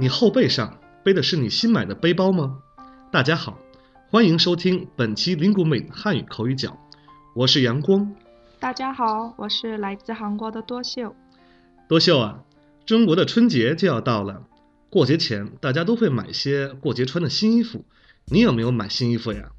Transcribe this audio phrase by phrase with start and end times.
[0.00, 2.56] 你后背上背的是你新买的背包吗？
[3.12, 3.58] 大家好，
[4.08, 6.74] 欢迎收听本期 Lingumate 汉语口语角，
[7.34, 8.10] 我是阳光。
[8.58, 11.14] 大家好，我是来自韩国的多秀。
[11.86, 12.42] 多秀啊，
[12.86, 14.44] 中国的春节就要到了，
[14.88, 17.84] 过节前大家都会买些过节穿的新衣服，
[18.32, 19.50] 你有没有买新衣服呀？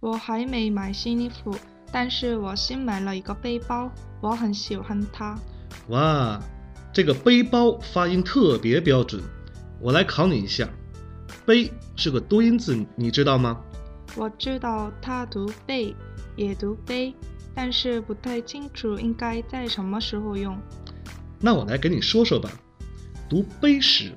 [0.00, 1.54] 我还没买新衣服，
[1.92, 5.38] 但是我新买了一个背包，我很喜欢它。
[5.88, 6.40] 哇，
[6.94, 9.22] 这个背包发音特别标准，
[9.80, 10.68] 我来考你一下，
[11.44, 13.60] 背是个多音字，你知道吗？
[14.16, 15.94] 我知道它读背，
[16.36, 17.14] 也读背，
[17.54, 20.58] 但是不太清楚应该在什么时候用。
[21.38, 22.50] 那我来给你说说吧，
[23.28, 24.12] 读背时，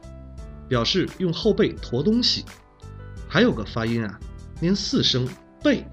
[0.70, 2.45] 表示用后背驮东西，
[3.28, 4.20] 还有个发音啊，
[4.62, 5.28] 念四声
[5.62, 5.86] 背，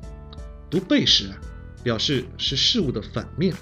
[0.70, 1.36] 读背时啊，
[1.82, 3.52] 表示是事物的反面。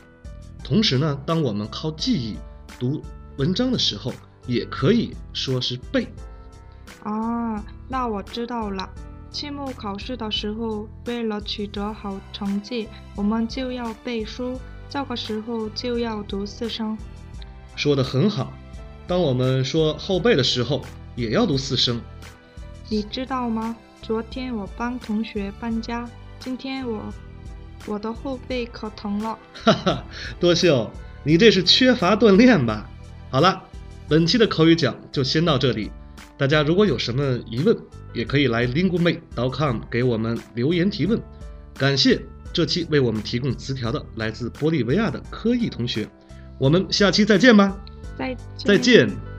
[0.63, 2.37] 同时呢，当我们靠记忆
[2.79, 3.03] 读
[3.39, 4.13] 文章的时候，
[4.47, 6.07] 也可以说是背。
[7.03, 8.89] 啊，那我知道了。
[9.31, 16.97] 期末考试的时候，为了取得好成绩，我们就要背书，这个时候就要读四声。
[17.75, 18.53] 说的很好。
[19.07, 20.83] 当我们说后背的时候，
[21.17, 22.01] 也要读四声。
[22.89, 23.75] 你知道吗？
[24.01, 26.09] 昨天我帮同学搬家，
[26.39, 27.03] 今天我
[27.87, 29.39] 我的后背可疼了。
[29.53, 30.05] 哈哈，
[30.39, 30.91] 多秀，
[31.25, 32.89] 你这是缺乏锻炼吧？
[33.31, 33.65] 好了，
[34.09, 35.91] 本期的口语讲就先到这里。
[36.37, 37.77] 大家如果有什么疑问，
[38.13, 41.21] 也可以来 linguemate.com 给我们留言提问。
[41.77, 42.21] 感谢
[42.53, 46.09] 这期为我们提供词条的来自玻利维亚的科毅同学。
[46.59, 47.77] 我们下期再见吧，
[48.19, 49.34] 再再见。